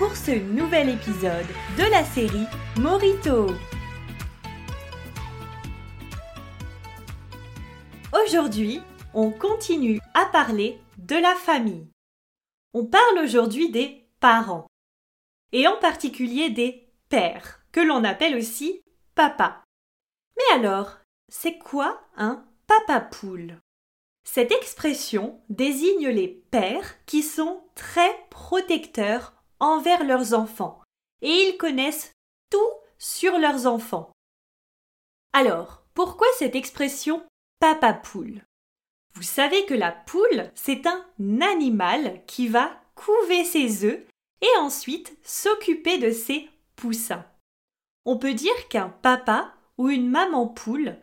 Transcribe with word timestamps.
pour 0.00 0.16
ce 0.16 0.30
nouvel 0.30 0.88
épisode 0.88 1.46
de 1.76 1.82
la 1.90 2.02
série 2.06 2.46
Morito. 2.78 3.48
Aujourd'hui, 8.10 8.80
on 9.12 9.30
continue 9.30 10.00
à 10.14 10.24
parler 10.24 10.80
de 10.96 11.16
la 11.16 11.34
famille. 11.34 11.86
On 12.72 12.86
parle 12.86 13.18
aujourd'hui 13.22 13.70
des 13.70 14.08
parents, 14.20 14.66
et 15.52 15.68
en 15.68 15.76
particulier 15.76 16.48
des 16.48 16.88
pères, 17.10 17.60
que 17.70 17.80
l'on 17.80 18.02
appelle 18.02 18.36
aussi 18.36 18.80
papa. 19.14 19.62
Mais 20.38 20.58
alors, 20.58 20.96
c'est 21.28 21.58
quoi 21.58 22.00
un 22.16 22.46
papa 22.66 23.02
poule? 23.02 23.60
Cette 24.24 24.52
expression 24.52 25.42
désigne 25.50 26.08
les 26.08 26.28
pères 26.28 27.04
qui 27.04 27.22
sont 27.22 27.64
très 27.74 28.26
protecteurs 28.30 29.34
envers 29.60 30.04
leurs 30.04 30.34
enfants, 30.34 30.82
et 31.22 31.30
ils 31.30 31.56
connaissent 31.56 32.12
tout 32.50 32.72
sur 32.98 33.38
leurs 33.38 33.66
enfants. 33.66 34.10
Alors, 35.32 35.82
pourquoi 35.94 36.26
cette 36.38 36.56
expression 36.56 37.22
papa 37.60 37.92
poule 37.92 38.42
Vous 39.14 39.22
savez 39.22 39.64
que 39.66 39.74
la 39.74 39.92
poule, 39.92 40.50
c'est 40.54 40.86
un 40.86 41.04
animal 41.40 42.22
qui 42.26 42.48
va 42.48 42.72
couver 42.94 43.44
ses 43.44 43.84
œufs 43.84 44.00
et 44.40 44.58
ensuite 44.58 45.16
s'occuper 45.22 45.98
de 45.98 46.10
ses 46.10 46.48
poussins. 46.76 47.24
On 48.06 48.16
peut 48.16 48.34
dire 48.34 48.68
qu'un 48.68 48.88
papa 48.88 49.54
ou 49.78 49.88
une 49.90 50.08
maman 50.08 50.46
poule, 50.46 50.96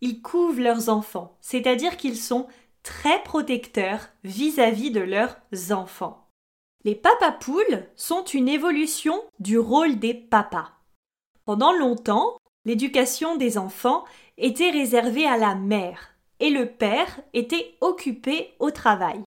ils 0.00 0.20
couvent 0.20 0.60
leurs 0.60 0.88
enfants, 0.88 1.38
c'est-à-dire 1.40 1.96
qu'ils 1.96 2.18
sont 2.18 2.48
très 2.82 3.22
protecteurs 3.22 4.08
vis-à-vis 4.24 4.90
-vis 4.90 4.92
de 4.92 5.00
leurs 5.00 5.36
enfants. 5.70 6.21
Les 6.84 6.96
papapoules 6.96 7.86
sont 7.94 8.24
une 8.24 8.48
évolution 8.48 9.22
du 9.38 9.56
rôle 9.58 10.00
des 10.00 10.14
papas. 10.14 10.72
Pendant 11.44 11.72
longtemps, 11.72 12.36
l'éducation 12.64 13.36
des 13.36 13.56
enfants 13.56 14.04
était 14.36 14.70
réservée 14.70 15.26
à 15.26 15.36
la 15.36 15.54
mère 15.54 16.16
et 16.40 16.50
le 16.50 16.66
père 16.66 17.20
était 17.34 17.76
occupé 17.80 18.54
au 18.58 18.72
travail. 18.72 19.22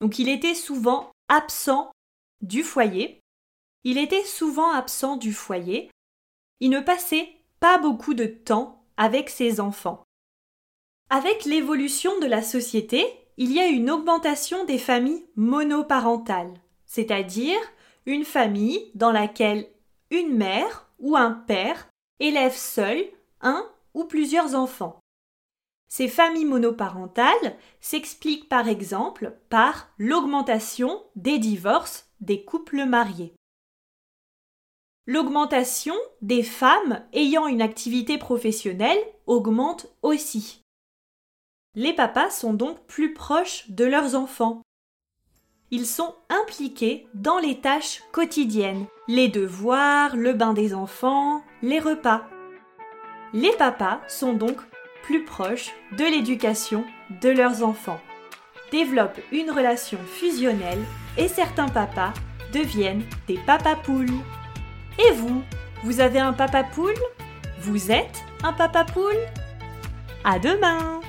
Donc 0.00 0.20
il 0.20 0.28
était 0.28 0.54
souvent 0.54 1.10
absent 1.28 1.90
du 2.42 2.62
foyer. 2.62 3.20
Il 3.82 3.98
était 3.98 4.24
souvent 4.24 4.70
absent 4.70 5.16
du 5.16 5.32
foyer. 5.32 5.90
Il 6.60 6.70
ne 6.70 6.80
passait 6.80 7.28
pas 7.58 7.78
beaucoup 7.78 8.14
de 8.14 8.26
temps 8.26 8.84
avec 8.96 9.30
ses 9.30 9.60
enfants. 9.60 10.04
Avec 11.10 11.44
l'évolution 11.44 12.18
de 12.20 12.26
la 12.26 12.42
société, 12.42 13.04
il 13.36 13.52
y 13.52 13.58
a 13.58 13.66
une 13.66 13.90
augmentation 13.90 14.64
des 14.64 14.78
familles 14.78 15.26
monoparentales 15.34 16.54
c'est-à-dire 16.94 17.58
une 18.06 18.24
famille 18.24 18.92
dans 18.94 19.10
laquelle 19.10 19.66
une 20.12 20.32
mère 20.36 20.88
ou 21.00 21.16
un 21.16 21.32
père 21.32 21.88
élève 22.20 22.54
seul 22.54 23.04
un 23.40 23.68
ou 23.94 24.04
plusieurs 24.04 24.54
enfants. 24.54 25.00
Ces 25.88 26.06
familles 26.06 26.44
monoparentales 26.44 27.56
s'expliquent 27.80 28.48
par 28.48 28.68
exemple 28.68 29.36
par 29.48 29.88
l'augmentation 29.98 31.02
des 31.16 31.40
divorces 31.40 32.08
des 32.20 32.44
couples 32.44 32.84
mariés. 32.84 33.34
L'augmentation 35.06 35.96
des 36.22 36.44
femmes 36.44 37.04
ayant 37.12 37.48
une 37.48 37.60
activité 37.60 38.18
professionnelle 38.18 39.02
augmente 39.26 39.88
aussi. 40.02 40.60
Les 41.74 41.92
papas 41.92 42.30
sont 42.30 42.54
donc 42.54 42.86
plus 42.86 43.14
proches 43.14 43.68
de 43.68 43.84
leurs 43.84 44.14
enfants 44.14 44.62
ils 45.74 45.86
sont 45.86 46.14
impliqués 46.30 47.08
dans 47.14 47.40
les 47.40 47.58
tâches 47.58 48.04
quotidiennes, 48.12 48.86
les 49.08 49.26
devoirs, 49.26 50.14
le 50.14 50.32
bain 50.32 50.52
des 50.52 50.72
enfants, 50.72 51.42
les 51.62 51.80
repas. 51.80 52.22
Les 53.32 53.50
papas 53.58 53.98
sont 54.06 54.34
donc 54.34 54.56
plus 55.02 55.24
proches 55.24 55.72
de 55.98 56.04
l'éducation 56.04 56.84
de 57.20 57.28
leurs 57.28 57.64
enfants, 57.64 57.98
développent 58.70 59.18
une 59.32 59.50
relation 59.50 59.98
fusionnelle 60.06 60.78
et 61.18 61.26
certains 61.26 61.68
papas 61.68 62.12
deviennent 62.52 63.02
des 63.26 63.40
papas 63.44 63.74
poules. 63.74 64.14
Et 65.00 65.10
vous, 65.14 65.42
vous 65.82 65.98
avez 65.98 66.20
un 66.20 66.32
papa 66.32 66.62
poule? 66.62 66.94
Vous 67.58 67.90
êtes 67.90 68.22
un 68.44 68.52
papa 68.52 68.84
poule? 68.84 69.26
À 70.22 70.38
demain 70.38 71.00